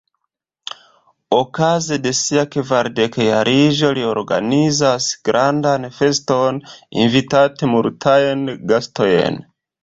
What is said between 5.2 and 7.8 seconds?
grandan feston, invitante